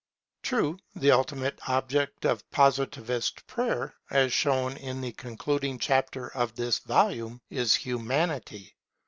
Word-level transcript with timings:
True, 0.41 0.79
the 0.95 1.11
ultimate 1.11 1.59
object 1.67 2.25
of 2.25 2.49
Positivist 2.49 3.45
Prayer, 3.45 3.93
as 4.09 4.33
shown 4.33 4.75
in 4.77 4.99
the 5.01 5.11
concluding 5.11 5.77
chapter 5.77 6.27
of 6.33 6.55
this 6.55 6.79
volume, 6.79 7.39
is 7.51 7.75
Humanity. 7.75 8.73